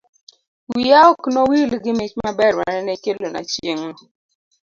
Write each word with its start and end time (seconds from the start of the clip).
wiya 0.71 0.99
ok 1.11 1.21
no 1.33 1.41
wil 1.49 1.71
gi 1.83 1.91
mich 1.99 2.13
maber 2.23 2.53
manene 2.59 2.91
ikelona 2.97 3.41
chieng'no. 3.51 3.91